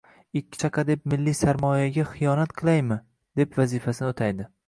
[0.39, 4.51] «Ikki chaqa deb milliy sarmoyaga xiyonat qilaymi?!»—deb vazifasini o'taydi